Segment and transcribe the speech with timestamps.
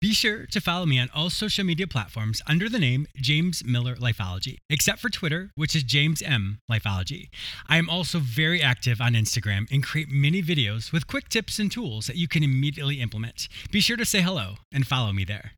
[0.00, 3.96] Be sure to follow me on all social media platforms under the name James Miller
[3.96, 7.28] Lifeology, except for Twitter, which is James M Lifeology.
[7.68, 11.70] I am also very active on Instagram and create mini videos with quick tips and
[11.70, 13.46] tools that you can immediately implement.
[13.70, 15.52] Be sure to say hello and follow me there.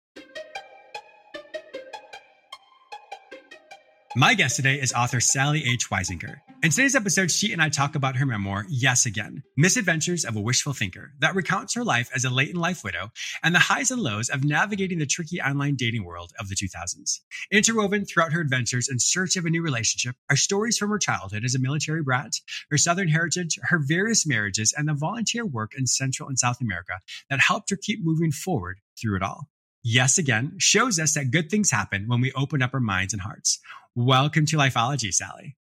[4.16, 5.88] My guest today is author Sally H.
[5.88, 6.38] Weisinger.
[6.62, 10.40] In today's episode, she and I talk about her memoir, Yes Again Misadventures of a
[10.40, 13.10] Wishful Thinker, that recounts her life as a late in life widow
[13.42, 17.18] and the highs and lows of navigating the tricky online dating world of the 2000s.
[17.50, 21.44] Interwoven throughout her adventures in search of a new relationship are stories from her childhood
[21.44, 22.34] as a military brat,
[22.70, 27.00] her Southern heritage, her various marriages, and the volunteer work in Central and South America
[27.28, 29.48] that helped her keep moving forward through it all.
[29.82, 33.22] Yes Again shows us that good things happen when we open up our minds and
[33.22, 33.58] hearts.
[33.96, 35.56] Welcome to Lifeology, Sally.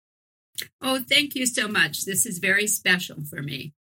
[0.81, 2.05] Oh, thank you so much.
[2.05, 3.73] This is very special for me.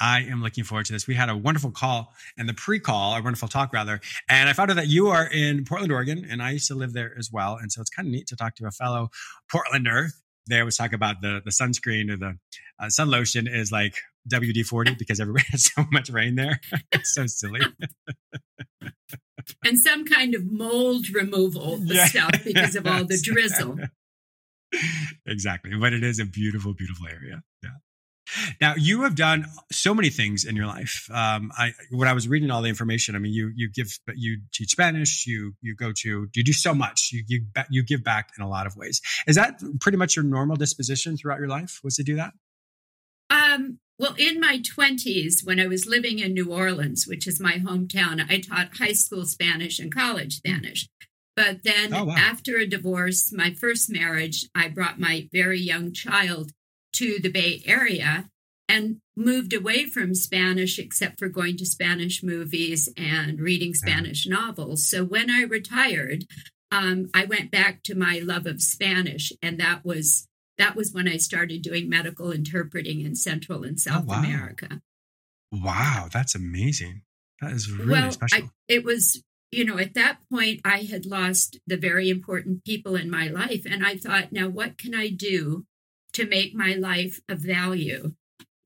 [0.00, 1.06] I am looking forward to this.
[1.06, 4.70] We had a wonderful call and the pre-call, a wonderful talk rather, and I found
[4.70, 7.58] out that you are in Portland, Oregon, and I used to live there as well.
[7.60, 9.10] And so it's kind of neat to talk to a fellow
[9.52, 10.08] Portlander.
[10.48, 12.38] They always talk about the the sunscreen or the
[12.82, 13.94] uh, sun lotion is like
[14.28, 16.60] WD forty because everybody has so much rain there.
[16.92, 17.60] it's so silly.
[19.64, 22.06] and some kind of mold removal yeah.
[22.06, 23.78] stuff because of all the drizzle.
[25.26, 25.72] Exactly.
[25.76, 27.42] But it is a beautiful, beautiful area.
[27.62, 27.70] Yeah.
[28.60, 31.08] Now you have done so many things in your life.
[31.12, 34.40] Um, I when I was reading all the information, I mean, you you give you
[34.52, 37.10] teach Spanish, you you go to you do so much.
[37.12, 39.00] You you you give back in a lot of ways.
[39.26, 41.80] Is that pretty much your normal disposition throughout your life?
[41.82, 42.32] Was to do that?
[43.30, 47.54] Um, well, in my 20s, when I was living in New Orleans, which is my
[47.58, 50.88] hometown, I taught high school Spanish and college Spanish.
[51.36, 52.14] But then oh, wow.
[52.16, 56.52] after a divorce, my first marriage, I brought my very young child
[56.94, 58.28] to the Bay Area
[58.68, 64.88] and moved away from Spanish, except for going to Spanish movies and reading Spanish novels.
[64.88, 66.24] So when I retired,
[66.70, 71.08] um, I went back to my love of Spanish, and that was that was when
[71.08, 74.18] I started doing medical interpreting in Central and oh, South oh, wow.
[74.18, 74.80] America.
[75.50, 77.02] Wow, that's amazing.
[77.40, 78.44] That is really well, special.
[78.44, 82.94] I, it was, you know, at that point, I had lost the very important people
[82.94, 83.66] in my life.
[83.68, 85.66] And I thought, now what can I do
[86.12, 88.12] to make my life of value?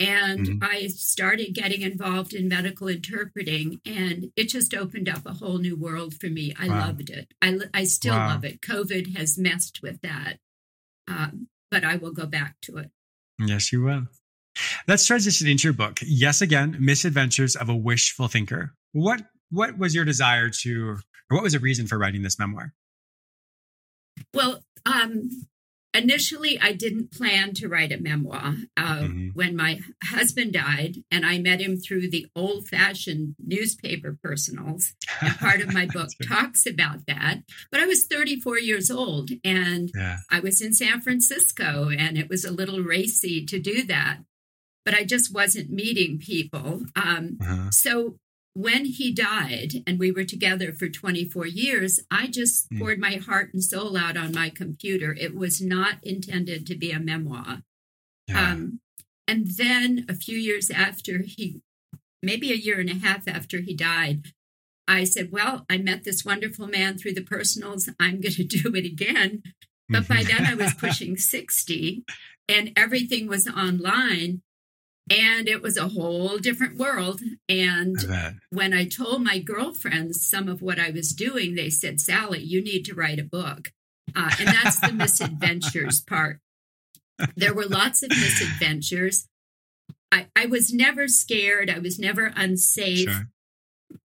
[0.01, 0.65] And mm-hmm.
[0.65, 5.77] I started getting involved in medical interpreting, and it just opened up a whole new
[5.77, 6.53] world for me.
[6.59, 6.87] I wow.
[6.89, 7.33] loved it.
[7.41, 8.29] I, I still wow.
[8.29, 8.61] love it.
[8.61, 10.39] COVID has messed with that.
[11.07, 12.91] Um, but I will go back to it.
[13.39, 14.09] Yes, you will.
[14.89, 16.01] Let's transition into your book.
[16.03, 18.75] Yes, again, Misadventures of a Wishful Thinker.
[18.93, 22.73] What what was your desire to, or what was the reason for writing this memoir?
[24.33, 25.31] Well, um,
[25.95, 28.55] initially I didn't plan to write a memoir.
[28.77, 29.29] Uh, mm-hmm.
[29.35, 35.35] When my husband died, and I met him through the old fashioned newspaper personals, and
[35.39, 37.41] part of my book talks about that.
[37.71, 40.19] But I was 34 years old, and yeah.
[40.31, 44.19] I was in San Francisco, and it was a little racy to do that.
[44.85, 46.83] But I just wasn't meeting people.
[46.95, 47.71] Um, uh-huh.
[47.71, 48.19] So
[48.55, 52.79] when he died and we were together for 24 years, I just mm.
[52.79, 55.13] poured my heart and soul out on my computer.
[55.13, 57.63] It was not intended to be a memoir.
[58.29, 58.53] Yeah.
[58.53, 58.81] Um,
[59.27, 61.63] and then a few years after he,
[62.23, 64.27] maybe a year and a half after he died,
[64.87, 67.89] I said, Well, I met this wonderful man through the personals.
[67.99, 69.43] I'm going to do it again.
[69.89, 72.05] But by then I was pushing 60
[72.49, 74.41] and everything was online
[75.11, 77.21] and it was a whole different world.
[77.49, 82.01] And I when I told my girlfriends some of what I was doing, they said,
[82.01, 83.73] Sally, you need to write a book.
[84.17, 86.41] Uh, and that's the misadventures part.
[87.37, 89.29] There were lots of misadventures.
[90.11, 93.09] I, I was never scared, I was never unsafe.
[93.09, 93.29] Sure.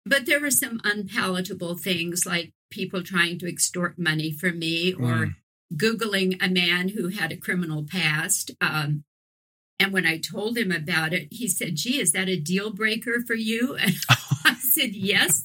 [0.04, 5.26] But there were some unpalatable things like people trying to extort money from me or
[5.26, 5.34] mm.
[5.74, 8.50] Googling a man who had a criminal past.
[8.60, 9.04] Um,
[9.80, 13.22] and when I told him about it, he said, Gee, is that a deal breaker
[13.26, 13.76] for you?
[13.88, 13.94] And
[14.44, 15.44] I said, Yes.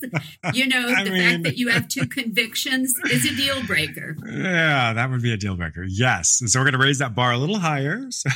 [0.54, 1.22] You know, the mean...
[1.22, 4.16] fact that you have two convictions is a deal breaker.
[4.26, 5.84] Yeah, that would be a deal breaker.
[5.84, 6.40] Yes.
[6.42, 8.10] And so we're going to raise that bar a little higher.
[8.24, 8.30] So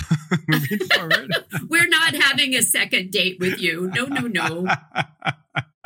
[0.47, 1.33] moving forward.
[1.69, 3.89] we're not having a second date with you.
[3.93, 4.67] No, no, no.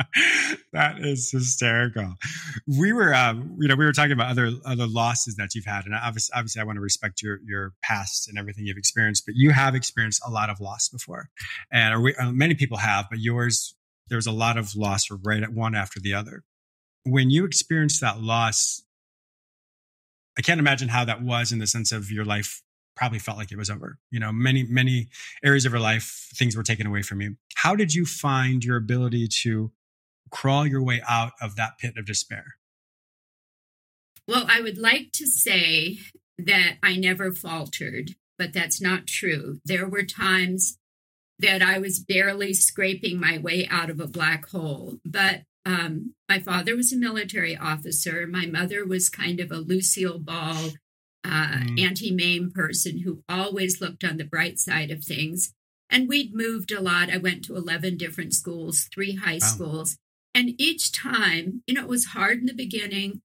[0.73, 2.15] that is hysterical.
[2.67, 5.85] We were, um, you know, we were talking about other other losses that you've had,
[5.85, 9.35] and obviously, obviously, I want to respect your your past and everything you've experienced, but
[9.35, 11.29] you have experienced a lot of loss before,
[11.71, 13.75] and we, uh, many people have, but yours
[14.07, 16.43] there was a lot of loss right at one after the other.
[17.03, 18.83] when you experienced that loss,
[20.37, 22.61] I can't imagine how that was in the sense of your life
[22.95, 23.97] probably felt like it was over.
[24.11, 25.09] You know, many, many
[25.43, 27.35] areas of your life, things were taken away from you.
[27.55, 29.71] How did you find your ability to
[30.31, 32.55] crawl your way out of that pit of despair?
[34.27, 35.97] Well, I would like to say
[36.37, 39.59] that I never faltered, but that's not true.
[39.65, 40.77] There were times
[41.39, 44.97] that I was barely scraping my way out of a black hole.
[45.03, 48.27] But um, my father was a military officer.
[48.27, 50.71] My mother was kind of a Lucille Ball,
[51.23, 51.81] uh, mm.
[51.81, 55.53] Auntie Mame person who always looked on the bright side of things.
[55.89, 57.09] And we'd moved a lot.
[57.11, 59.47] I went to 11 different schools, three high wow.
[59.47, 59.97] schools.
[60.33, 63.21] And each time, you know, it was hard in the beginning,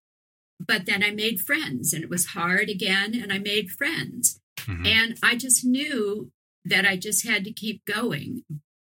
[0.59, 4.41] but then I made friends and it was hard again and I made friends.
[4.61, 4.87] Mm-hmm.
[4.87, 6.33] And I just knew
[6.65, 8.43] that I just had to keep going.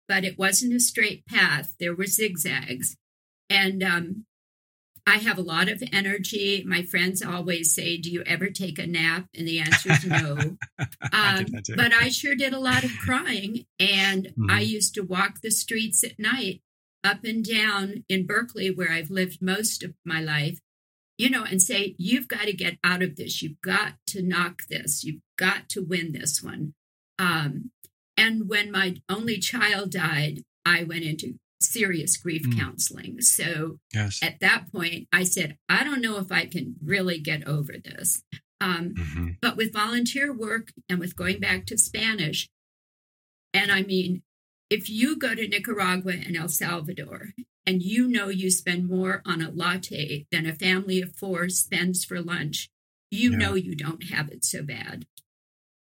[0.08, 2.98] But it wasn't a straight path, there were zigzags.
[3.48, 4.26] And um,
[5.06, 6.64] I have a lot of energy.
[6.68, 9.26] My friends always say, Do you ever take a nap?
[9.36, 10.38] And the answer is no.
[11.14, 11.46] um,
[11.76, 13.66] but I sure did a lot of crying.
[13.80, 14.52] And mm-hmm.
[14.52, 16.62] I used to walk the streets at night
[17.04, 20.60] up and down in Berkeley, where I've lived most of my life,
[21.18, 23.42] you know, and say, You've got to get out of this.
[23.42, 25.04] You've got to knock this.
[25.04, 26.74] You've got to win this one.
[27.18, 27.72] Um,
[28.18, 32.58] and when my only child died, I went into serious grief mm.
[32.58, 33.22] counseling.
[33.22, 34.20] So yes.
[34.24, 38.24] at that point, I said, I don't know if I can really get over this.
[38.62, 39.28] Um, mm-hmm.
[39.42, 42.50] But with volunteer work and with going back to Spanish,
[43.54, 44.22] and I mean,
[44.70, 47.30] if you go to Nicaragua and El Salvador
[47.66, 52.06] and you know you spend more on a latte than a family of four spends
[52.06, 52.70] for lunch,
[53.12, 53.38] you yeah.
[53.38, 55.06] know you don't have it so bad.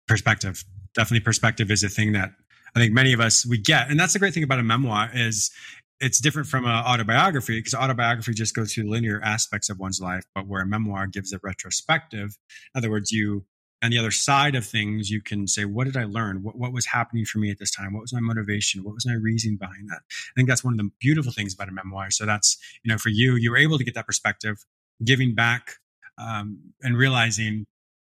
[0.07, 0.63] Perspective
[0.97, 2.31] definitely perspective is a thing that
[2.75, 5.09] I think many of us we get, and that's the great thing about a memoir
[5.13, 5.51] is
[5.99, 10.23] it's different from an autobiography because autobiography just goes through linear aspects of one's life,
[10.35, 12.37] but where a memoir gives a retrospective.
[12.75, 13.45] In other words, you
[13.87, 16.43] on the other side of things, you can say, what did I learn?
[16.43, 17.93] What, what was happening for me at this time?
[17.93, 18.83] What was my motivation?
[18.83, 20.01] What was my reason behind that?
[20.09, 22.11] I think that's one of the beautiful things about a memoir.
[22.11, 24.65] So that's, you know, for you, you were able to get that perspective,
[25.03, 25.75] giving back
[26.17, 27.65] um, and realizing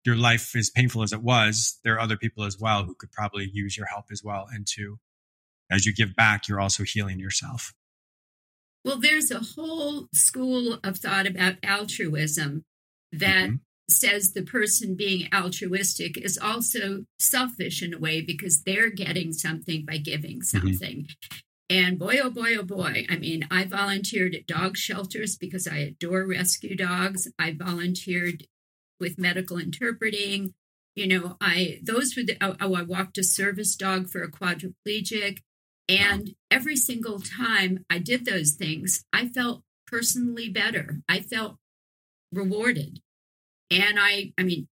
[0.06, 3.12] your life as painful as it was, there are other people as well who could
[3.12, 4.48] probably use your help as well.
[4.54, 5.00] And to,
[5.72, 7.74] as you give back, you're also healing yourself.
[8.86, 12.64] Well, there's a whole school of thought about altruism
[13.12, 13.56] that mm-hmm.
[13.90, 19.86] Says the person being altruistic is also selfish in a way because they're getting something
[19.86, 20.60] by giving mm-hmm.
[20.60, 20.98] something.
[21.06, 21.38] Mm-hmm.
[21.70, 23.06] And boy, oh boy, oh boy.
[23.10, 27.28] I mean, I volunteered at dog shelters because I adore rescue dogs.
[27.40, 28.46] I volunteered
[29.00, 30.54] with medical interpreting.
[30.96, 34.32] You know, I those were the oh, oh, I walked a service dog for a
[34.32, 35.40] quadriplegic.
[35.90, 41.02] And every single time I did those things, I felt personally better.
[41.10, 41.58] I felt
[42.32, 43.00] rewarded.
[43.82, 44.68] And I I mean,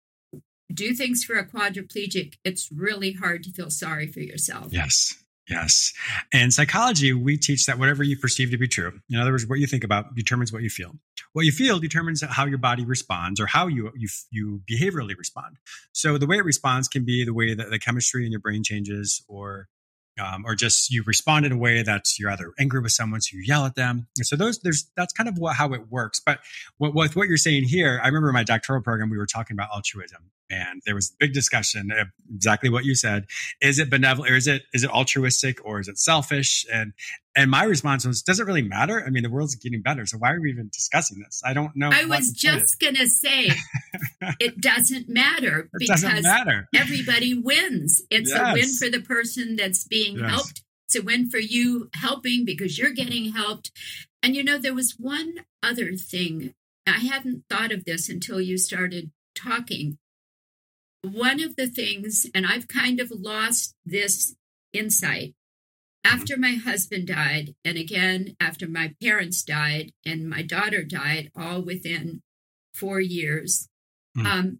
[0.73, 4.67] do things for a quadriplegic, it's really hard to feel sorry for yourself.
[4.71, 5.15] Yes.
[5.49, 5.93] Yes.
[6.31, 9.57] And psychology, we teach that whatever you perceive to be true, in other words, what
[9.57, 10.91] you think about determines what you feel.
[11.33, 15.57] What you feel determines how your body responds or how you, you, you behaviorally respond.
[15.91, 18.63] So the way it responds can be the way that the chemistry in your brain
[18.63, 19.67] changes or
[20.19, 23.35] um, or just you respond in a way that you're either angry with someone, so
[23.35, 24.07] you yell at them.
[24.21, 26.19] So those, there's that's kind of what, how it works.
[26.19, 26.39] But
[26.77, 29.69] what, with what you're saying here, I remember my doctoral program we were talking about
[29.73, 31.91] altruism, and there was a big discussion
[32.33, 33.25] exactly what you said.
[33.61, 36.65] Is it benevolent or is it is it altruistic or is it selfish?
[36.71, 36.93] And
[37.35, 39.03] and my response was does it really matter?
[39.05, 41.41] I mean the world's getting better so why are we even discussing this?
[41.45, 43.51] I don't know i was just gonna say
[44.39, 46.67] it doesn't matter it because doesn't matter.
[46.75, 48.01] everybody wins.
[48.09, 48.39] It's yes.
[48.39, 50.29] a win for the person that's being yes.
[50.29, 50.63] helped.
[50.87, 53.71] It's a win for you helping because you're getting helped.
[54.23, 56.55] And you know there was one other thing.
[56.87, 59.99] I hadn't thought of this until you started talking
[61.01, 64.35] one of the things, and I've kind of lost this
[64.73, 65.33] insight
[66.03, 71.61] after my husband died, and again after my parents died, and my daughter died, all
[71.61, 72.21] within
[72.73, 73.67] four years.
[74.17, 74.25] Mm.
[74.25, 74.59] Um,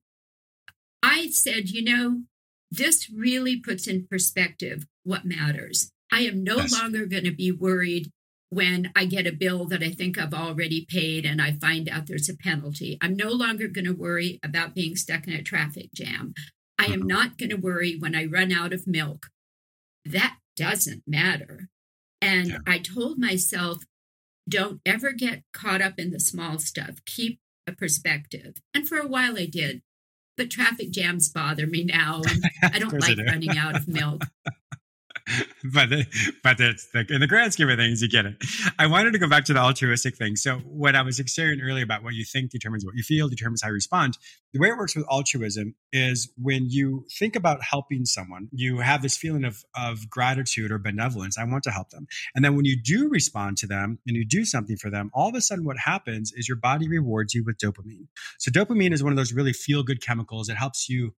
[1.01, 2.23] I said, you know,
[2.71, 5.91] this really puts in perspective what matters.
[6.11, 6.73] I am no yes.
[6.73, 8.11] longer going to be worried
[8.49, 12.07] when I get a bill that I think I've already paid and I find out
[12.07, 12.97] there's a penalty.
[13.01, 16.33] I'm no longer going to worry about being stuck in a traffic jam.
[16.79, 17.07] I am mm-hmm.
[17.07, 19.27] not going to worry when I run out of milk.
[20.05, 21.69] That doesn't matter.
[22.21, 22.57] And yeah.
[22.65, 23.83] I told myself,
[24.47, 27.05] don't ever get caught up in the small stuff.
[27.05, 28.55] Keep a perspective.
[28.73, 29.81] And for a while I did.
[30.37, 32.21] But traffic jams bother me now.
[32.27, 34.23] And I don't like running out of milk.
[35.73, 36.05] but the,
[36.43, 38.35] but the, the, in the grand scheme of things, you get it.
[38.77, 40.35] I wanted to go back to the altruistic thing.
[40.35, 43.61] So what I was sharing earlier about what you think determines what you feel, determines
[43.61, 44.17] how you respond.
[44.53, 49.01] The way it works with altruism is when you think about helping someone, you have
[49.01, 51.37] this feeling of, of gratitude or benevolence.
[51.37, 52.07] I want to help them.
[52.35, 55.29] And then when you do respond to them and you do something for them, all
[55.29, 58.07] of a sudden what happens is your body rewards you with dopamine.
[58.39, 60.49] So dopamine is one of those really feel good chemicals.
[60.49, 61.13] It helps you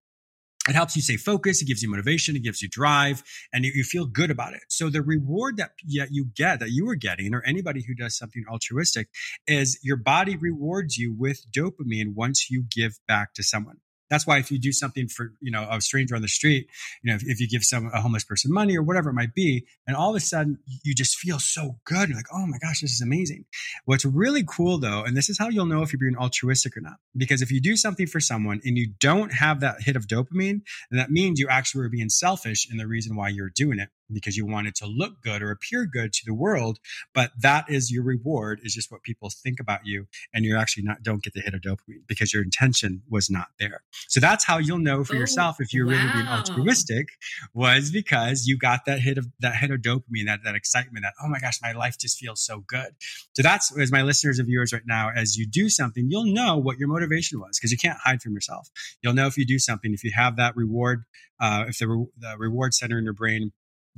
[0.68, 1.60] it helps you stay focused.
[1.60, 2.36] It gives you motivation.
[2.36, 4.62] It gives you drive and you, feel good about it.
[4.68, 8.44] So the reward that you get, that you are getting, or anybody who does something
[8.50, 9.08] altruistic
[9.46, 13.81] is your body rewards you with dopamine once you give back to someone.
[14.12, 16.68] That's why if you do something for, you know, a stranger on the street,
[17.02, 19.34] you know, if, if you give some, a homeless person money or whatever it might
[19.34, 22.10] be, and all of a sudden you just feel so good.
[22.10, 23.46] You're like, oh my gosh, this is amazing.
[23.86, 26.82] What's really cool though, and this is how you'll know if you're being altruistic or
[26.82, 30.06] not, because if you do something for someone and you don't have that hit of
[30.06, 33.78] dopamine, then that means you actually are being selfish in the reason why you're doing
[33.78, 36.78] it because you want it to look good or appear good to the world.
[37.14, 40.06] But that is your reward is just what people think about you.
[40.32, 43.48] And you're actually not, don't get the hit of dopamine because your intention was not
[43.58, 43.82] there.
[44.08, 45.92] So that's how you'll know for oh, yourself if you're wow.
[45.92, 47.08] really being altruistic
[47.54, 51.14] was because you got that hit of that hit of dopamine, that, that excitement that,
[51.22, 52.94] oh my gosh, my life just feels so good.
[53.34, 56.56] So that's as my listeners and viewers right now, as you do something, you'll know
[56.56, 58.68] what your motivation was because you can't hide from yourself.
[59.02, 61.04] You'll know if you do something, if you have that reward,
[61.40, 63.52] uh, if the, re- the reward center in your brain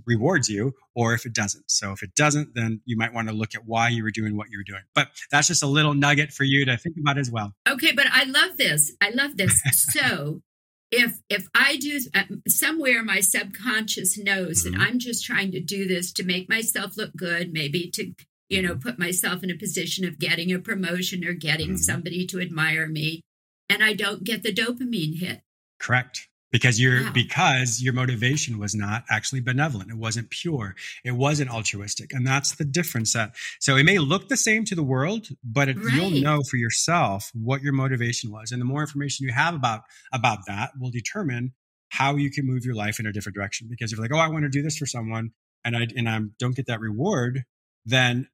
[0.07, 1.71] rewards you or if it doesn't.
[1.71, 4.37] So if it doesn't, then you might want to look at why you were doing
[4.37, 4.83] what you were doing.
[4.95, 7.55] But that's just a little nugget for you to think about as well.
[7.69, 8.93] Okay, but I love this.
[9.01, 9.61] I love this.
[9.93, 10.43] so
[10.91, 14.79] if if I do uh, somewhere my subconscious knows mm-hmm.
[14.79, 18.13] that I'm just trying to do this to make myself look good, maybe to
[18.49, 21.77] you know put myself in a position of getting a promotion or getting mm-hmm.
[21.77, 23.23] somebody to admire me
[23.69, 25.41] and I don't get the dopamine hit.
[25.81, 27.11] Correct because your wow.
[27.13, 29.91] because your motivation was not actually benevolent.
[29.91, 30.77] It wasn't pure.
[31.05, 32.13] It wasn't altruistic.
[32.13, 35.69] And that's the difference that so it may look the same to the world but
[35.69, 35.93] it, right.
[35.93, 38.53] you'll know for yourself what your motivation was.
[38.53, 39.81] And the more information you have about
[40.13, 41.55] about that will determine
[41.89, 43.67] how you can move your life in a different direction.
[43.69, 45.33] Because if you're like oh i want to do this for someone
[45.65, 47.43] and i and i don't get that reward
[47.85, 48.29] then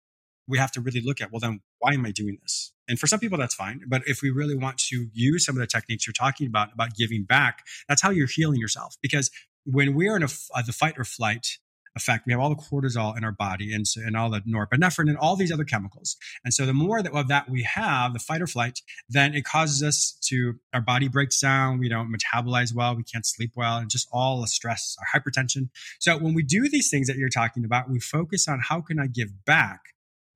[0.46, 3.06] we have to really look at well then why am i doing this and for
[3.06, 3.80] some people, that's fine.
[3.86, 6.94] But if we really want to use some of the techniques you're talking about, about
[6.96, 8.96] giving back, that's how you're healing yourself.
[9.00, 9.30] Because
[9.64, 11.46] when we're in a, uh, the fight or flight
[11.94, 15.08] effect, we have all the cortisol in our body and, so, and all the norepinephrine
[15.08, 16.16] and all these other chemicals.
[16.44, 19.44] And so the more that, of that we have, the fight or flight, then it
[19.44, 21.78] causes us to, our body breaks down.
[21.78, 22.96] We don't metabolize well.
[22.96, 25.68] We can't sleep well and just all the stress, our hypertension.
[26.00, 28.98] So when we do these things that you're talking about, we focus on how can
[28.98, 29.80] I give back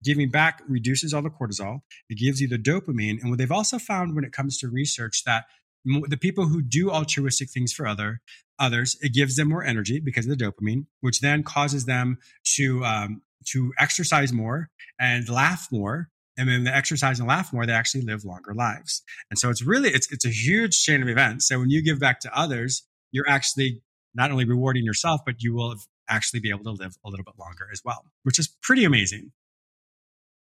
[0.04, 1.80] Giving back reduces all the cortisol.
[2.08, 3.20] It gives you the dopamine.
[3.20, 5.44] And what they've also found when it comes to research that
[5.84, 8.20] the people who do altruistic things for other
[8.58, 12.18] others, it gives them more energy because of the dopamine, which then causes them
[12.56, 16.08] to um, to exercise more and laugh more.
[16.36, 19.02] And then they exercise and laugh more, they actually live longer lives.
[19.30, 21.48] And so it's really it's it's a huge chain of events.
[21.48, 22.82] So when you give back to others,
[23.12, 23.82] you're actually
[24.14, 25.76] not only rewarding yourself, but you will
[26.08, 29.32] actually be able to live a little bit longer as well, which is pretty amazing.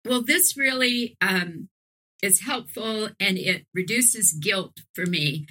[0.05, 1.69] Well, this really um,
[2.21, 5.47] is helpful and it reduces guilt for me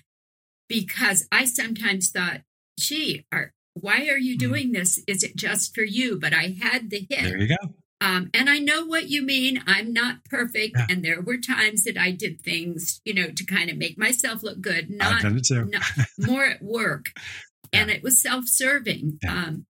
[0.68, 2.40] because I sometimes thought,
[2.78, 4.38] gee, are, why are you hmm.
[4.49, 5.02] doing this?
[5.06, 6.18] Is it just for you?
[6.18, 7.23] But I had the hit.
[7.23, 7.75] There you go.
[8.02, 9.62] Um, and I know what you mean.
[9.66, 10.76] I'm not perfect.
[10.76, 10.87] Yeah.
[10.90, 14.42] And there were times that I did things, you know, to kind of make myself
[14.42, 15.82] look good, not, not
[16.18, 17.11] more at work.
[17.73, 17.82] Yeah.
[17.82, 19.21] And it was self serving.
[19.23, 19.32] Yeah.
[19.32, 19.66] Um,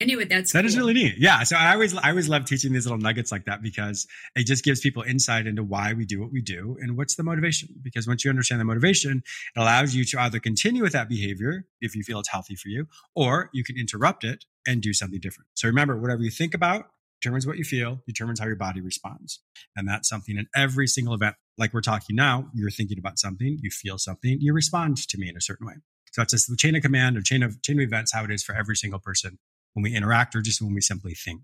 [0.00, 0.66] anyway, that's that cool.
[0.66, 1.14] is really neat.
[1.18, 1.42] Yeah.
[1.42, 4.64] So I always I always love teaching these little nuggets like that because it just
[4.64, 7.68] gives people insight into why we do what we do and what's the motivation.
[7.82, 9.22] Because once you understand the motivation,
[9.56, 12.68] it allows you to either continue with that behavior if you feel it's healthy for
[12.68, 15.48] you, or you can interrupt it and do something different.
[15.54, 16.86] So remember, whatever you think about
[17.20, 19.40] determines what you feel, determines how your body responds.
[19.76, 21.34] And that's something in every single event.
[21.56, 25.28] Like we're talking now, you're thinking about something, you feel something, you respond to me
[25.28, 25.74] in a certain way.
[26.12, 28.42] So it's a chain of command or chain of chain of events, how it is
[28.42, 29.38] for every single person
[29.74, 31.42] when we interact or just when we simply think.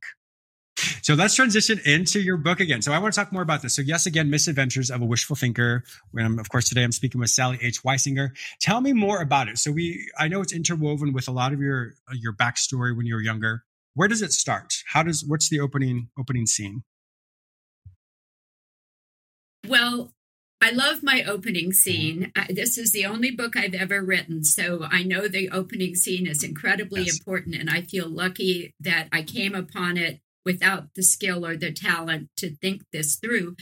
[1.02, 2.82] So let's transition into your book again.
[2.82, 3.74] So I want to talk more about this.
[3.76, 5.84] So yes, again, Misadventures of a Wishful Thinker.
[6.10, 7.82] When of course, today I'm speaking with Sally H.
[7.84, 8.30] Weisinger.
[8.60, 9.58] Tell me more about it.
[9.58, 13.06] So we, I know it's interwoven with a lot of your, uh, your backstory when
[13.06, 13.64] you were younger.
[13.94, 14.74] Where does it start?
[14.88, 16.82] How does, what's the opening, opening scene?
[19.68, 20.12] Well,
[20.64, 22.33] I love my opening scene.
[22.35, 22.54] Mm-hmm.
[22.54, 26.42] this is the only book I've ever written, so I know the opening scene is
[26.42, 27.18] incredibly yes.
[27.18, 31.71] important, and I feel lucky that I came upon it without the skill or the
[31.71, 33.56] talent to think this through.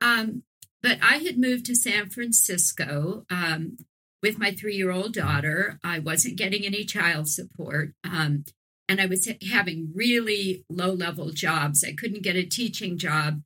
[0.00, 0.44] Um,
[0.82, 3.76] but I had moved to San Francisco um,
[4.22, 5.78] with my three year old daughter.
[5.84, 7.92] I wasn't getting any child support.
[8.02, 8.46] Um,
[8.88, 11.84] and I was having really low level jobs.
[11.84, 13.42] I couldn't get a teaching job.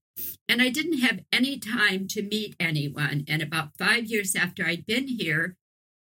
[0.49, 3.25] And I didn't have any time to meet anyone.
[3.29, 5.57] And about five years after I'd been here,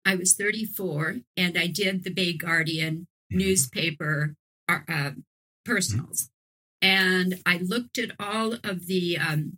[0.05, 3.37] I was 34 and I did the Bay Guardian mm-hmm.
[3.37, 4.35] newspaper
[4.69, 5.11] uh, uh
[5.65, 6.29] personals.
[6.83, 6.87] Mm-hmm.
[6.87, 9.57] And I looked at all of the um,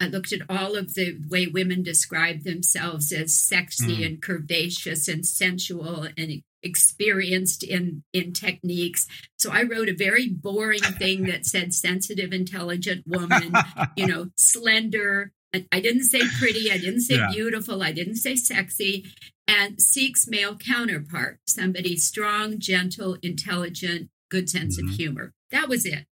[0.00, 4.06] I looked at all of the way women describe themselves as sexy mm.
[4.06, 9.06] and curvaceous and sensual and experienced in in techniques
[9.38, 13.52] so i wrote a very boring thing that said sensitive intelligent woman
[13.96, 15.32] you know slender
[15.72, 17.28] i didn't say pretty i didn't say yeah.
[17.30, 19.06] beautiful i didn't say sexy
[19.46, 24.88] and seeks male counterpart somebody strong gentle intelligent good sense mm-hmm.
[24.88, 26.06] of humor that was it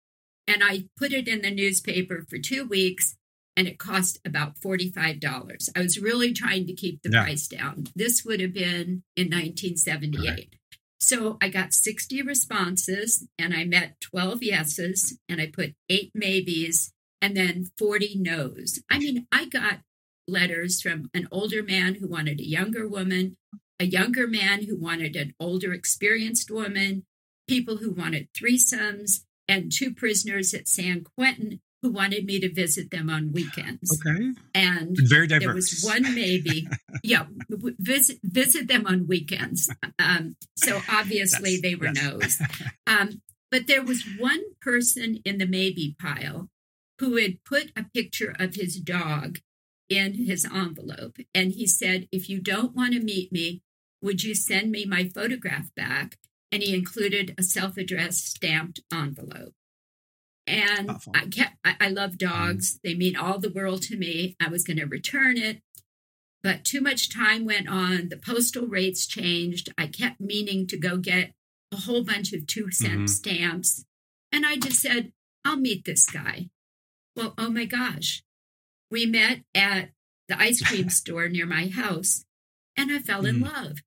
[0.46, 3.16] and i put it in the newspaper for two weeks
[3.56, 5.68] and it cost about $45.
[5.74, 7.22] I was really trying to keep the yeah.
[7.22, 7.86] price down.
[7.96, 10.28] This would have been in 1978.
[10.28, 10.54] Right.
[10.98, 16.92] So I got 60 responses and I met 12 yeses and I put eight maybes
[17.22, 18.80] and then 40 no's.
[18.90, 19.80] I mean, I got
[20.28, 23.36] letters from an older man who wanted a younger woman,
[23.78, 27.04] a younger man who wanted an older, experienced woman,
[27.46, 32.90] people who wanted threesomes, and two prisoners at San Quentin who wanted me to visit
[32.90, 34.00] them on weekends.
[34.06, 34.32] Okay.
[34.54, 35.44] And very diverse.
[35.44, 36.68] There was one maybe.
[37.02, 39.72] yeah, visit visit them on weekends.
[39.98, 42.02] Um, so obviously they were yes.
[42.02, 42.42] no's.
[42.88, 46.48] Um, but there was one person in the maybe pile
[47.00, 49.38] who had put a picture of his dog
[49.88, 53.62] in his envelope, and he said, "If you don't want to meet me,
[54.00, 56.16] would you send me my photograph back?"
[56.52, 59.55] And he included a self-addressed stamped envelope.
[60.46, 62.28] And I kept, I, I love mm-hmm.
[62.28, 62.78] dogs.
[62.84, 64.36] They mean all the world to me.
[64.40, 65.60] I was going to return it,
[66.42, 68.08] but too much time went on.
[68.08, 69.72] The postal rates changed.
[69.76, 71.32] I kept meaning to go get
[71.72, 73.06] a whole bunch of two cent mm-hmm.
[73.06, 73.84] stamps.
[74.32, 75.12] And I just said,
[75.44, 76.48] I'll meet this guy.
[77.16, 78.22] Well, oh my gosh.
[78.90, 79.90] We met at
[80.28, 82.24] the ice cream store near my house
[82.76, 83.52] and I fell in mm.
[83.52, 83.78] love.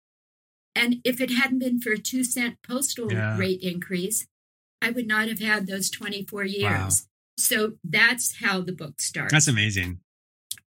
[0.76, 3.38] And if it hadn't been for a two cent postal yeah.
[3.38, 4.28] rate increase,
[4.82, 6.64] I would not have had those 24 years.
[6.64, 6.90] Wow.
[7.38, 9.32] So that's how the book starts.
[9.32, 10.00] That's amazing.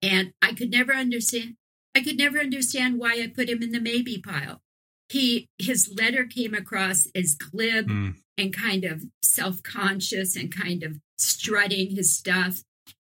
[0.02, 1.56] And I could never understand
[1.94, 4.62] I could never understand why I put him in the maybe pile.
[5.10, 8.16] He his letter came across as glib mm.
[8.38, 12.62] and kind of self-conscious and kind of strutting his stuff.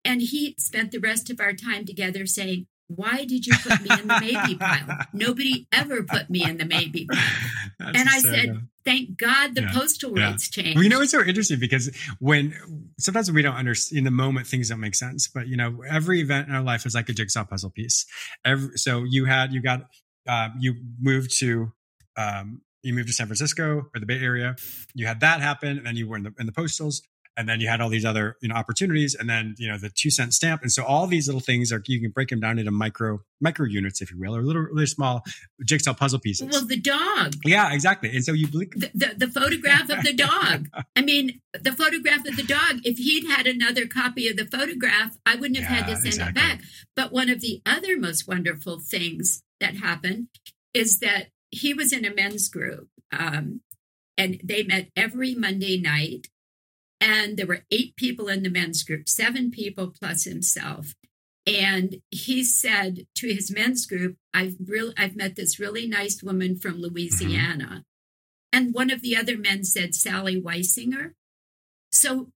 [0.06, 3.90] And he spent the rest of our time together saying, why did you put me
[3.92, 5.06] in the maybe pile?
[5.14, 7.22] Nobody ever put me in the maybe pile.
[7.80, 9.72] That's and I so said, thank God the yeah.
[9.74, 10.32] postal yeah.
[10.32, 10.76] rates changed.
[10.76, 12.54] Well, you know, it's so interesting because when
[13.00, 15.28] sometimes we don't understand in the moment, things don't make sense.
[15.28, 18.06] But, you know, every event in our life is like a jigsaw puzzle piece.
[18.46, 19.88] Every, so you had, you got,
[20.28, 21.72] uh, you moved to,
[22.18, 24.56] um, you moved to San Francisco or the Bay Area.
[24.96, 27.04] You had that happen, and then you were in the in the postals
[27.38, 29.90] and then you had all these other you know opportunities and then you know the
[29.90, 30.62] two cent stamp.
[30.62, 33.66] And so all these little things are you can break them down into micro micro
[33.66, 35.24] units if you will or little really small
[35.66, 36.50] jigsaw puzzle pieces.
[36.52, 37.34] Well the dog.
[37.46, 38.14] Yeah exactly.
[38.14, 40.68] And so you the, the, the photograph of the dog.
[40.96, 45.18] I mean the photograph of the dog if he'd had another copy of the photograph
[45.26, 46.42] i wouldn't have yeah, had to send exactly.
[46.42, 46.62] it back.
[46.96, 50.28] But one of the other most wonderful things that happened
[50.74, 53.62] is that he was in a men's group um,
[54.18, 56.28] and they met every monday night
[57.02, 60.94] and there were eight people in the men's group, seven people plus himself.
[61.48, 66.56] And he said to his men's group, I've really I've met this really nice woman
[66.56, 67.66] from Louisiana.
[67.66, 67.78] Mm-hmm.
[68.54, 71.14] And one of the other men said Sally Weisinger.
[71.92, 72.32] So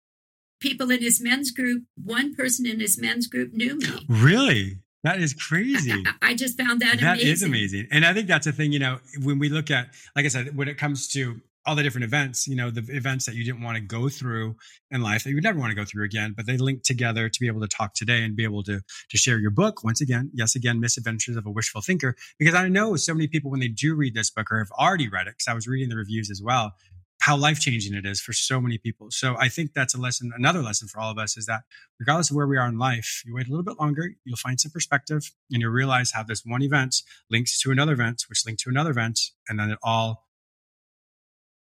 [0.59, 4.05] people in his men's group, one person in his men's group knew me.
[4.09, 4.79] Really?
[5.03, 5.91] That is crazy.
[5.91, 7.29] I, I just found that, that amazing.
[7.29, 7.87] is amazing.
[7.91, 10.57] And I think that's a thing, you know, when we look at, like I said,
[10.57, 13.61] when it comes to all the different events, you know, the events that you didn't
[13.61, 14.55] want to go through
[14.91, 17.27] in life that you would never want to go through again, but they link together
[17.27, 20.01] to be able to talk today and be able to to share your book once
[20.01, 20.29] again.
[20.33, 23.67] Yes, again, Misadventures of a Wishful Thinker, because I know so many people when they
[23.67, 26.29] do read this book or have already read it, because I was reading the reviews
[26.29, 26.73] as well,
[27.19, 29.07] how life changing it is for so many people.
[29.09, 30.31] So I think that's a lesson.
[30.35, 31.63] Another lesson for all of us is that
[31.99, 34.59] regardless of where we are in life, you wait a little bit longer, you'll find
[34.59, 36.97] some perspective, and you'll realize how this one event
[37.31, 40.24] links to another event, which link to another event, and then it all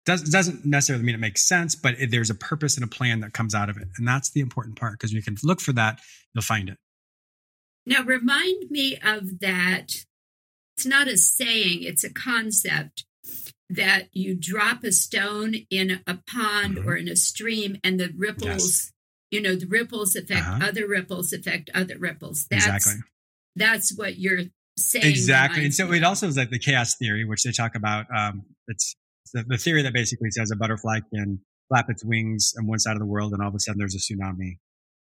[0.07, 3.19] does, doesn't necessarily mean it makes sense, but it, there's a purpose and a plan
[3.19, 3.89] that comes out of it.
[3.97, 5.99] And that's the important part because you can look for that,
[6.33, 6.77] you'll find it.
[7.85, 10.05] Now, remind me of that.
[10.75, 13.05] It's not a saying, it's a concept
[13.69, 16.87] that you drop a stone in a pond mm-hmm.
[16.87, 18.91] or in a stream and the ripples, yes.
[19.31, 20.67] you know, the ripples affect uh-huh.
[20.67, 22.45] other ripples, affect other ripples.
[22.51, 23.01] That's, exactly.
[23.55, 24.43] That's what you're
[24.77, 25.05] saying.
[25.05, 25.65] Exactly.
[25.65, 28.05] And so it also is like the chaos theory, which they talk about.
[28.15, 28.95] Um, it's
[29.33, 32.93] the, the theory that basically says a butterfly can flap its wings on one side
[32.93, 34.57] of the world and all of a sudden there's a tsunami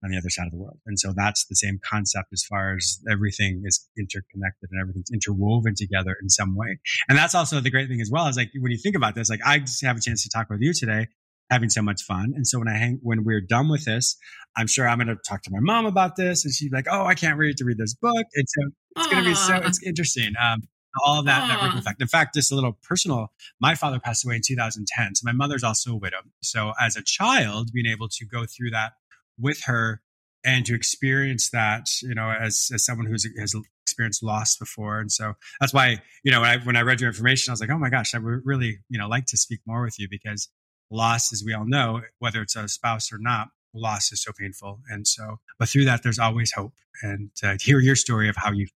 [0.05, 0.79] on the other side of the world.
[0.87, 5.75] And so that's the same concept as far as everything is interconnected and everything's interwoven
[5.77, 6.79] together in some way.
[7.09, 9.29] And that's also the great thing as well is like when you think about this,
[9.29, 11.09] like I just have a chance to talk with you today,
[11.51, 12.33] having so much fun.
[12.37, 14.17] And so when I hang, when we're done with this,
[14.57, 17.05] I'm sure I'm going to talk to my mom about this and she's like, Oh,
[17.05, 18.27] I can't wait to read this book.
[18.35, 20.33] And so it's going to be so, it's interesting.
[20.41, 20.63] Um,
[21.05, 21.49] all that Aww.
[21.49, 21.79] network ah.
[21.79, 22.01] effect.
[22.01, 25.15] In fact, just a little personal, my father passed away in 2010.
[25.15, 26.19] So my mother's also a widow.
[26.43, 28.93] So as a child, being able to go through that
[29.39, 30.03] with her
[30.45, 35.01] and to experience that, you know, as, as someone who's has experienced loss before.
[35.01, 37.61] And so that's why, you know, when I, when I read your information, I was
[37.61, 40.09] like, oh my gosh, I would really, you know, like to speak more with you
[40.11, 40.49] because
[40.91, 44.81] loss, as we all know, whether it's a spouse or not, loss is so painful.
[44.89, 46.75] And so, but through that, there's always hope.
[47.03, 48.67] And uh, to hear your story of how you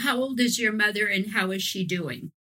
[0.00, 2.32] How old is your mother and how is she doing?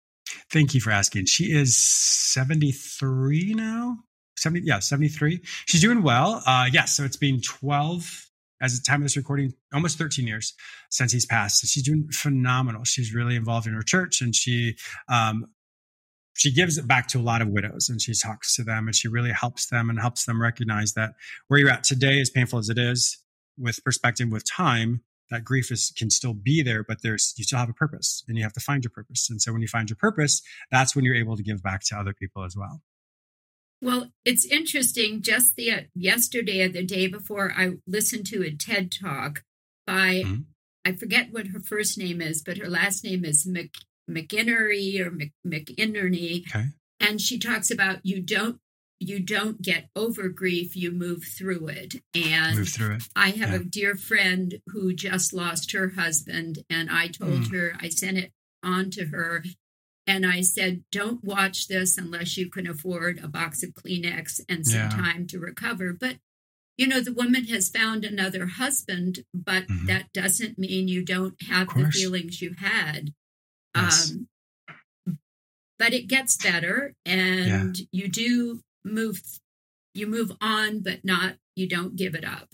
[0.52, 1.26] Thank you for asking.
[1.26, 3.98] She is 73 now.
[4.38, 5.42] 70, yeah, 73.
[5.66, 6.42] She's doing well.
[6.46, 6.74] Uh, yes.
[6.74, 8.30] Yeah, so it's been 12
[8.62, 10.54] as the time of this recording, almost 13 years
[10.90, 11.62] since he's passed.
[11.62, 12.84] So she's doing phenomenal.
[12.84, 14.76] She's really involved in her church and she,
[15.08, 15.46] um,
[16.36, 18.96] she gives it back to a lot of widows and she talks to them and
[18.96, 21.14] she really helps them and helps them recognize that
[21.48, 23.18] where you're at today, as painful as it is,
[23.58, 27.60] with perspective, with time, that grief is can still be there, but there's you still
[27.60, 29.30] have a purpose and you have to find your purpose.
[29.30, 31.98] And so when you find your purpose, that's when you're able to give back to
[31.98, 32.82] other people as well.
[33.82, 35.22] Well, it's interesting.
[35.22, 39.44] Just the uh, yesterday or the day before, I listened to a TED talk
[39.88, 40.42] by mm-hmm.
[40.86, 43.74] I forget what her first name is, but her last name is Mc,
[44.10, 46.68] McInerny or Mc, McInerny, okay.
[47.00, 48.60] and she talks about you don't
[49.00, 51.96] you don't get over grief, you move through it.
[52.14, 53.04] And move through it.
[53.16, 53.56] I have yeah.
[53.56, 57.52] a dear friend who just lost her husband, and I told mm.
[57.54, 58.32] her I sent it
[58.64, 59.44] on to her
[60.10, 64.66] and I said, don't watch this unless you can afford a box of Kleenex and
[64.66, 64.90] some yeah.
[64.90, 65.94] time to recover.
[65.94, 66.16] But,
[66.78, 69.86] you know, the woman has found another husband, but mm-hmm.
[69.86, 73.14] that doesn't mean you don't have the feelings you had.
[73.76, 74.12] Yes.
[74.12, 74.28] Um,
[75.78, 77.86] but it gets better and yeah.
[77.92, 79.22] you do move,
[79.94, 82.50] you move on, but not, you don't give it up.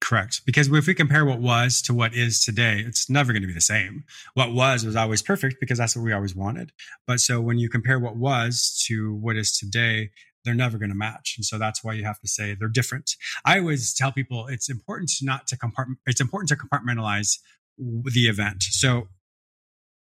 [0.00, 0.42] Correct.
[0.44, 3.54] Because if we compare what was to what is today, it's never going to be
[3.54, 4.04] the same.
[4.34, 6.72] What was was always perfect because that's what we always wanted.
[7.06, 10.10] But so when you compare what was to what is today,
[10.44, 11.36] they're never going to match.
[11.38, 13.16] And so that's why you have to say they're different.
[13.46, 17.38] I always tell people it's important not to compartment, it's important to compartmentalize
[17.78, 18.62] the event.
[18.62, 19.08] So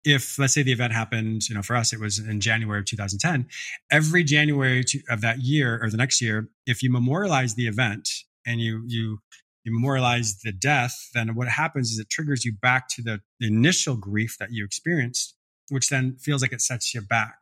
[0.05, 2.87] if let's say the event happened, you know, for us, it was in January of
[2.87, 3.47] 2010,
[3.91, 8.09] every January of that year or the next year, if you memorialize the event
[8.47, 9.19] and you, you,
[9.65, 13.47] you memorialize the death, then what happens is it triggers you back to the, the
[13.47, 15.37] initial grief that you experienced,
[15.69, 17.37] which then feels like it sets you back.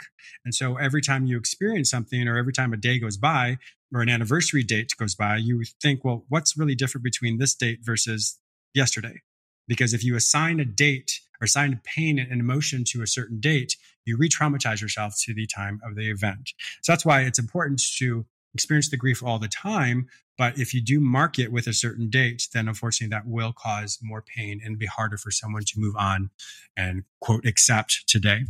[0.44, 3.58] And so every time you experience something or every time a day goes by
[3.94, 7.78] or an anniversary date goes by, you think, well, what's really different between this date
[7.82, 8.38] versus
[8.74, 9.20] yesterday?
[9.68, 13.76] Because if you assign a date or assign pain and emotion to a certain date,
[14.04, 16.52] you re traumatize yourself to the time of the event.
[16.82, 20.80] So that's why it's important to experience the grief all the time but if you
[20.80, 24.78] do mark it with a certain date, then unfortunately that will cause more pain and
[24.78, 26.30] be harder for someone to move on
[26.76, 28.44] and quote, accept today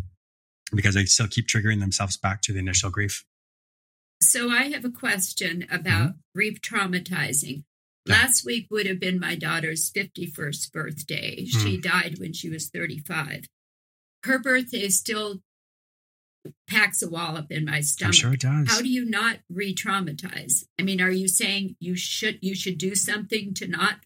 [0.72, 3.24] because they still keep triggering themselves back to the initial grief.
[4.20, 6.18] So I have a question about mm-hmm.
[6.34, 7.64] grief traumatizing.
[8.08, 11.44] Last week would have been my daughter's 51st birthday.
[11.44, 11.62] Mm.
[11.62, 13.46] She died when she was 35.
[14.24, 15.40] Her birthday still
[16.68, 18.08] packs a wallop in my stomach.
[18.08, 18.68] I'm sure it does.
[18.68, 20.64] How do you not re-traumatize?
[20.78, 23.96] I mean, are you saying you should you should do something to not?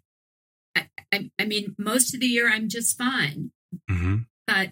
[0.76, 3.52] I, I, I mean, most of the year I'm just fine,
[3.90, 4.18] mm-hmm.
[4.46, 4.70] but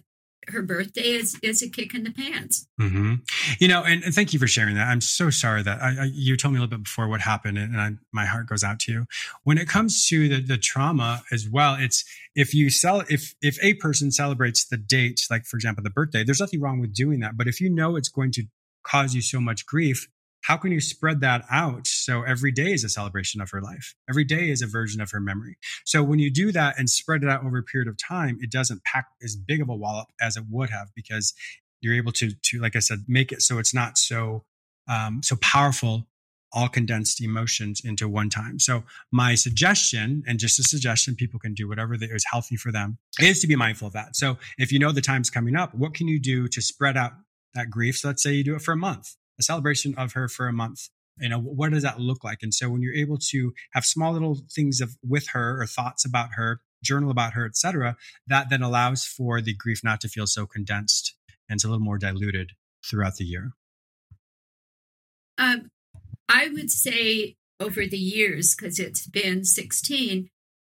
[0.51, 2.67] her birthday is is a kick in the pants.
[2.81, 3.15] Mm-hmm.
[3.59, 4.89] You know, and, and, thank you for sharing that.
[4.89, 7.59] I'm so sorry that I, I, you told me a little bit before what happened,
[7.59, 9.07] and I, my heart goes out to you.
[9.45, 13.59] When it comes to the, the trauma as well, it's if you sell if if
[13.63, 17.21] a person celebrates the date, like for example the birthday, there's nothing wrong with doing
[17.21, 17.37] that.
[17.37, 18.45] But if you know it's going to
[18.83, 20.09] cause you so much grief,
[20.43, 23.95] how can you spread that out so every day is a celebration of her life
[24.09, 27.23] every day is a version of her memory so when you do that and spread
[27.23, 30.09] it out over a period of time it doesn't pack as big of a wallop
[30.21, 31.35] as it would have because
[31.81, 34.45] you're able to to like i said make it so it's not so
[34.89, 36.09] um, so powerful
[36.53, 38.59] all condensed emotions into one time.
[38.59, 42.73] So my suggestion, and just a suggestion, people can do whatever that is healthy for
[42.73, 44.17] them, is to be mindful of that.
[44.17, 47.13] So if you know the time's coming up, what can you do to spread out
[47.55, 47.99] that grief?
[47.99, 50.53] So let's say you do it for a month a celebration of her for a
[50.53, 53.85] month you know what does that look like and so when you're able to have
[53.85, 58.49] small little things of with her or thoughts about her journal about her etc that
[58.49, 61.15] then allows for the grief not to feel so condensed
[61.51, 62.53] and it's a little more diluted
[62.89, 63.53] throughout the year?
[65.37, 65.71] Um,
[66.29, 70.31] I would say over the years, because it's been 16,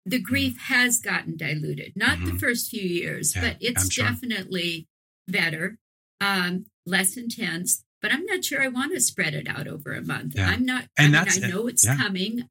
[0.05, 1.93] the grief has gotten diluted.
[1.95, 2.33] Not mm-hmm.
[2.33, 4.07] the first few years, yeah, but it's sure.
[4.07, 4.89] definitely
[5.29, 5.79] better,
[6.21, 7.85] um, less intense.
[8.03, 10.35] But I'm not sure I want to spread it out over a month.
[10.37, 10.49] Yeah.
[10.51, 10.89] I'm not.
[10.99, 11.97] And I, mean, I know it's yeah.
[11.97, 12.49] coming,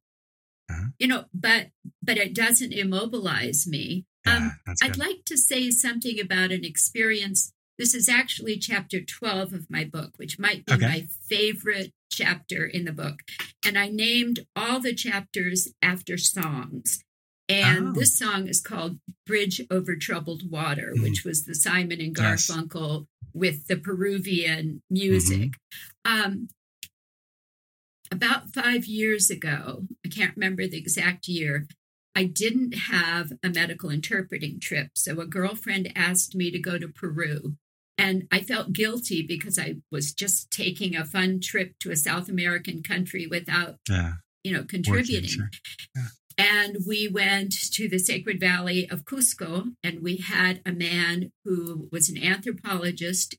[0.70, 0.88] uh-huh.
[0.98, 1.68] you know, but
[2.02, 4.06] but it doesn't immobilize me.
[4.26, 7.54] um, I'd like to say something about an experience.
[7.78, 10.86] This is actually chapter 12 of my book, which might be okay.
[10.86, 13.22] my favorite chapter in the book.
[13.66, 17.04] And I named all the chapters after songs.
[17.50, 17.92] And oh.
[17.92, 21.02] this song is called Bridge Over Troubled Water, mm.
[21.02, 23.08] which was the Simon and Garfunkel.
[23.34, 25.52] With the Peruvian music.
[26.06, 26.24] Mm-hmm.
[26.24, 26.48] Um,
[28.12, 31.68] about five years ago, I can't remember the exact year,
[32.16, 34.90] I didn't have a medical interpreting trip.
[34.96, 37.56] So a girlfriend asked me to go to Peru.
[37.98, 42.30] And I felt guilty because I was just taking a fun trip to a South
[42.30, 44.14] American country without, yeah.
[44.44, 45.30] you know, contributing.
[45.30, 45.50] Sure.
[45.96, 46.08] Yeah.
[46.42, 51.88] And we went to the Sacred Valley of Cusco, and we had a man who
[51.92, 53.36] was an anthropologist,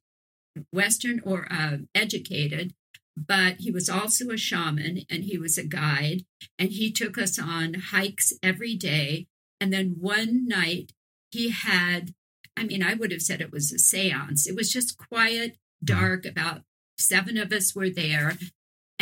[0.73, 2.75] Western or uh, educated,
[3.17, 6.25] but he was also a shaman and he was a guide.
[6.61, 9.27] And he took us on hikes every day.
[9.61, 10.93] And then one night,
[11.33, 12.15] he had
[12.57, 14.47] I mean, I would have said it was a seance.
[14.47, 15.87] It was just quiet, mm-hmm.
[15.87, 16.27] dark.
[16.27, 16.62] About
[16.99, 18.37] seven of us were there.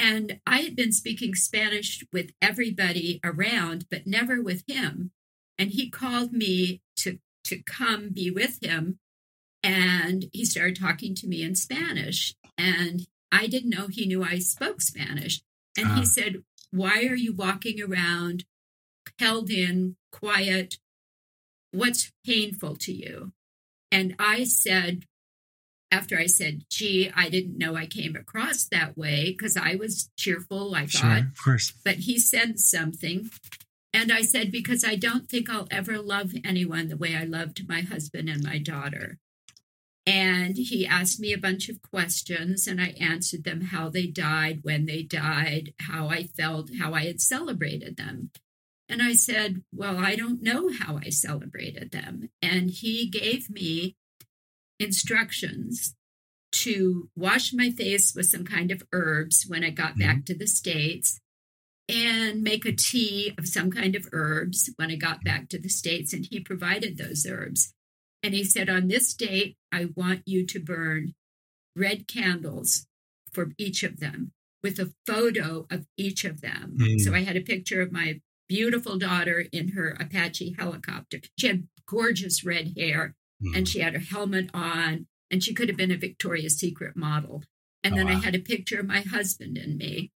[0.01, 5.11] And I had been speaking Spanish with everybody around, but never with him.
[5.59, 8.99] And he called me to, to come be with him.
[9.63, 12.35] And he started talking to me in Spanish.
[12.57, 15.43] And I didn't know he knew I spoke Spanish.
[15.77, 16.05] And uh he uh-huh.
[16.07, 18.45] said, Why are you walking around
[19.19, 20.79] held in, quiet?
[21.73, 23.33] What's painful to you?
[23.93, 25.05] And I said,
[25.91, 30.11] after I said, gee, I didn't know I came across that way because I was
[30.17, 31.23] cheerful, I sure, thought.
[31.23, 31.73] Of course.
[31.85, 33.31] But he said something.
[33.93, 37.69] And I said, because I don't think I'll ever love anyone the way I loved
[37.69, 39.19] my husband and my daughter.
[40.07, 44.61] And he asked me a bunch of questions, and I answered them how they died,
[44.63, 48.31] when they died, how I felt, how I had celebrated them.
[48.89, 52.31] And I said, Well, I don't know how I celebrated them.
[52.43, 53.97] And he gave me
[54.81, 55.95] instructions
[56.53, 60.01] to wash my face with some kind of herbs when I got mm-hmm.
[60.01, 61.21] back to the States
[61.89, 65.69] and make a tea of some kind of herbs when I got back to the
[65.69, 66.13] States.
[66.13, 67.73] And he provided those herbs.
[68.23, 71.15] And he said, On this date, I want you to burn
[71.77, 72.87] red candles
[73.33, 76.77] for each of them with a photo of each of them.
[76.79, 77.01] Mm.
[77.01, 81.21] So I had a picture of my beautiful daughter in her Apache helicopter.
[81.39, 83.57] She had gorgeous red hair mm.
[83.57, 87.43] and she had her helmet on, and she could have been a Victoria's Secret model.
[87.83, 88.13] And oh, then wow.
[88.13, 90.13] I had a picture of my husband and me.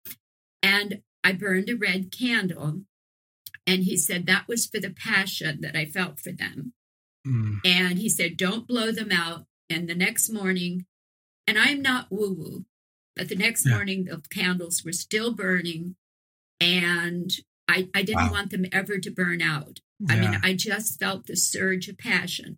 [0.61, 2.81] And I burned a red candle.
[3.65, 6.73] And he said that was for the passion that I felt for them.
[7.25, 7.59] Mm.
[7.63, 9.45] And he said, don't blow them out.
[9.69, 10.85] And the next morning,
[11.47, 12.65] and I'm not woo woo,
[13.15, 13.75] but the next yeah.
[13.75, 15.95] morning the candles were still burning.
[16.59, 17.31] And
[17.67, 18.31] I, I didn't wow.
[18.31, 19.79] want them ever to burn out.
[19.99, 20.15] Yeah.
[20.15, 22.57] I mean, I just felt the surge of passion.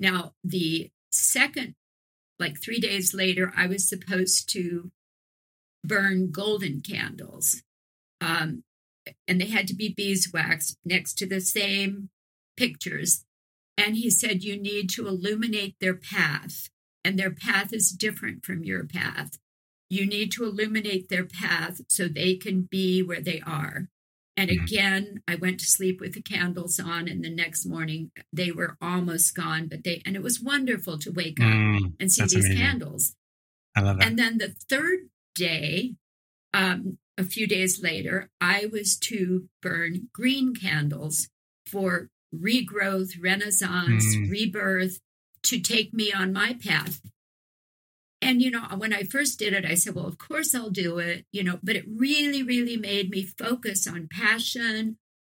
[0.00, 1.74] Now, the second,
[2.38, 4.90] like three days later, I was supposed to
[5.84, 7.62] burn golden candles.
[8.20, 8.64] Um,
[9.26, 12.10] and they had to be beeswax next to the same
[12.56, 13.24] pictures.
[13.76, 16.68] And he said, You need to illuminate their path,
[17.04, 19.38] and their path is different from your path.
[19.88, 23.88] You need to illuminate their path so they can be where they are.
[24.38, 24.64] And mm-hmm.
[24.64, 28.76] again, I went to sleep with the candles on, and the next morning they were
[28.80, 29.66] almost gone.
[29.66, 32.56] But they, and it was wonderful to wake up mm, and see these amazing.
[32.56, 33.16] candles.
[33.76, 34.06] I love that.
[34.06, 35.96] And then the third day,
[36.54, 41.28] um, a few days later, I was to burn green candles
[41.66, 44.30] for regrowth, renaissance, mm.
[44.30, 45.00] rebirth
[45.42, 47.00] to take me on my path.
[48.20, 50.98] And, you know, when I first did it, I said, well, of course I'll do
[50.98, 54.98] it, you know, but it really, really made me focus on passion,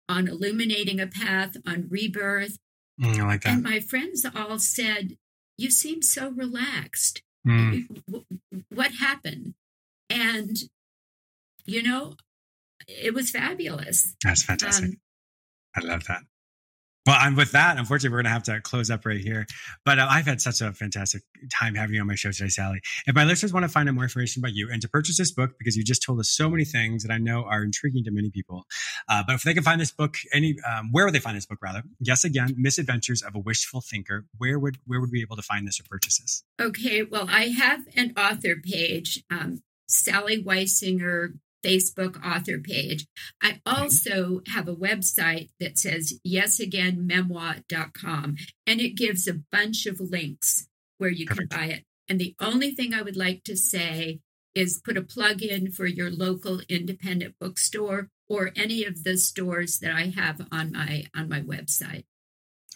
[0.09, 2.59] on illuminating a path, on rebirth.
[3.01, 3.55] Mm, I like that.
[3.55, 5.17] And my friends all said,
[5.57, 7.23] you seem so relaxed.
[7.47, 7.87] Mm.
[8.69, 9.55] What happened?
[10.09, 10.57] And,
[11.65, 12.15] you know,
[12.87, 14.15] it was fabulous.
[14.23, 14.91] That's fantastic.
[14.91, 15.01] Um,
[15.77, 16.23] I love that.
[17.09, 19.47] Well, and with that, unfortunately, we're going to have to close up right here.
[19.87, 22.83] But uh, I've had such a fantastic time having you on my show today, Sally.
[23.07, 25.33] If my listeners want to find out more information about you and to purchase this
[25.33, 28.11] book, because you just told us so many things that I know are intriguing to
[28.11, 28.67] many people,
[29.09, 31.47] uh, but if they can find this book, any um, where would they find this
[31.47, 31.61] book?
[31.63, 34.27] Rather, yes, again, Misadventures of a Wishful Thinker.
[34.37, 36.45] Where would where would we be able to find this or purchase this?
[36.61, 43.07] Okay, well, I have an author page, um, Sally Weisinger Facebook author page.
[43.43, 50.69] I also have a website that says yesagainmemoir.com and it gives a bunch of links
[50.99, 51.51] where you Perfect.
[51.51, 51.85] can buy it.
[52.09, 54.21] And the only thing I would like to say
[54.55, 59.79] is put a plug in for your local independent bookstore or any of the stores
[59.79, 62.05] that I have on my on my website.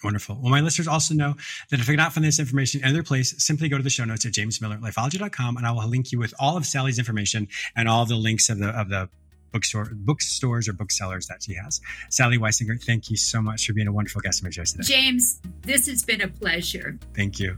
[0.02, 0.38] Wonderful.
[0.40, 1.34] Well, my listeners also know
[1.70, 4.04] that if I cannot find this information in other place, simply go to the show
[4.04, 8.04] notes at jamesmillerlifeology.com and I will link you with all of Sally's information and all
[8.04, 9.08] the links of the of the
[9.52, 11.80] bookstore bookstores or booksellers that she has.
[12.10, 14.82] Sally Weisinger, thank you so much for being a wonderful guest on my show today.
[14.82, 16.98] James, this has been a pleasure.
[17.14, 17.56] Thank you.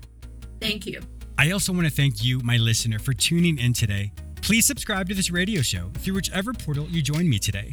[0.61, 1.01] Thank you.
[1.39, 4.13] I also want to thank you, my listener, for tuning in today.
[4.41, 7.73] Please subscribe to this radio show through whichever portal you join me today.